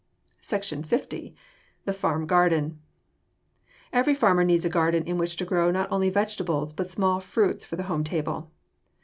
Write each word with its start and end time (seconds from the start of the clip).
SECTION 0.41 0.83
L. 0.91 0.99
THE 1.85 1.93
FARM 1.93 2.25
GARDEN 2.25 2.79
Every 3.93 4.15
farmer 4.15 4.43
needs 4.43 4.65
a 4.65 4.67
garden 4.71 5.03
in 5.03 5.19
which 5.19 5.35
to 5.35 5.45
grow 5.45 5.69
not 5.69 5.91
only 5.91 6.09
vegetables 6.09 6.73
but 6.73 6.89
small 6.89 7.19
fruits 7.19 7.65
for 7.65 7.75
the 7.75 7.83
home 7.83 8.03
table. 8.03 8.49